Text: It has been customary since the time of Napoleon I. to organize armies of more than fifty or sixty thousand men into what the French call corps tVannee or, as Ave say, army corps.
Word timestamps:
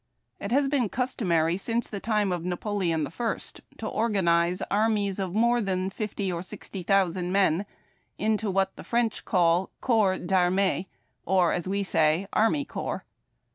It 0.39 0.51
has 0.51 0.67
been 0.67 0.89
customary 0.89 1.57
since 1.57 1.87
the 1.87 1.99
time 1.99 2.31
of 2.31 2.43
Napoleon 2.43 3.05
I. 3.05 3.37
to 3.77 3.87
organize 3.87 4.63
armies 4.71 5.19
of 5.19 5.35
more 5.35 5.61
than 5.61 5.91
fifty 5.91 6.31
or 6.31 6.41
sixty 6.41 6.81
thousand 6.81 7.31
men 7.31 7.67
into 8.17 8.49
what 8.49 8.75
the 8.77 8.83
French 8.83 9.23
call 9.25 9.69
corps 9.79 10.17
tVannee 10.17 10.87
or, 11.23 11.51
as 11.53 11.67
Ave 11.67 11.83
say, 11.83 12.27
army 12.33 12.65
corps. 12.65 13.05